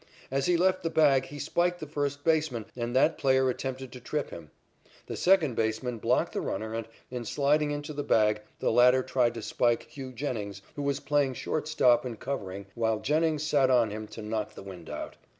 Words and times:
"As 0.31 0.47
he 0.47 0.57
left 0.57 0.81
the 0.81 0.89
bag 0.89 1.25
he 1.27 1.37
spiked 1.37 1.79
the 1.79 1.85
first 1.85 2.23
baseman 2.23 2.65
and 2.75 2.95
that 2.95 3.19
player 3.19 3.51
attempted 3.51 3.91
to 3.91 3.99
trip 3.99 4.31
him. 4.31 4.49
The 5.05 5.15
second 5.15 5.53
baseman 5.55 5.99
blocked 5.99 6.33
the 6.33 6.41
runner 6.41 6.73
and, 6.73 6.87
in 7.11 7.23
sliding 7.23 7.69
into 7.69 7.93
the 7.93 8.01
bag, 8.01 8.41
the 8.57 8.71
latter 8.71 9.03
tried 9.03 9.35
to 9.35 9.43
spike 9.43 9.83
'Hugh' 9.83 10.11
Jennings, 10.13 10.63
who 10.75 10.81
was 10.81 10.99
playing 10.99 11.35
shortstop 11.35 12.03
and 12.03 12.19
covering, 12.19 12.65
while 12.73 12.99
Jennings 12.99 13.43
sat 13.43 13.69
on 13.69 13.91
him 13.91 14.07
to 14.07 14.23
knock 14.23 14.55
the 14.55 14.63
wind 14.63 14.89
out. 14.89 15.17